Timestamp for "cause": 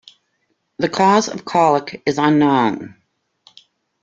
0.89-1.29